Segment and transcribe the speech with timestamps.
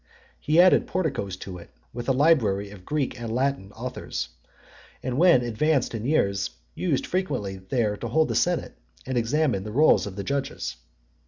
[0.39, 4.29] He added porticos to it, with a library of Latin and Greek authors;
[5.03, 8.75] and when advanced in years, (93) used frequently there to hold the senate,
[9.05, 10.77] and examine the rolls of the judges.